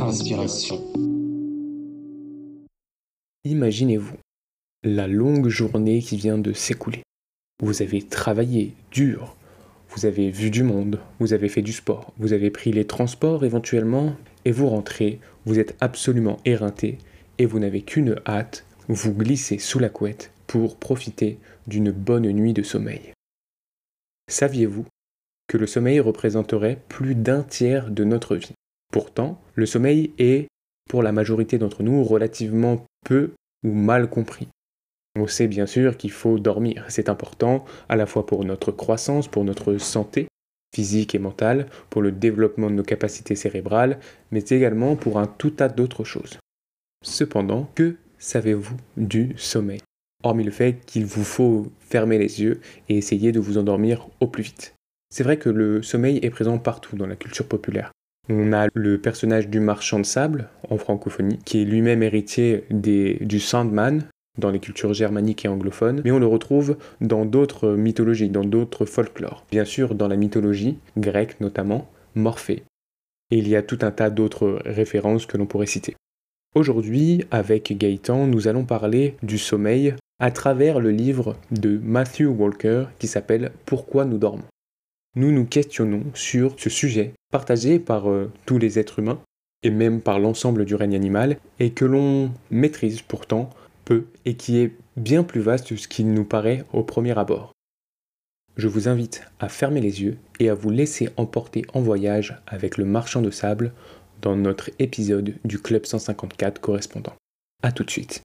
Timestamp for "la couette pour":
19.80-20.76